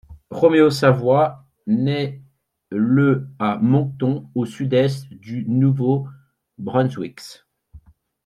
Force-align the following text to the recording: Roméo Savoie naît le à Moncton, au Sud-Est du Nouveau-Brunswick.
Roméo 0.31 0.71
Savoie 0.71 1.45
naît 1.67 2.23
le 2.71 3.27
à 3.37 3.57
Moncton, 3.59 4.27
au 4.33 4.47
Sud-Est 4.47 5.07
du 5.13 5.45
Nouveau-Brunswick. 5.47 7.21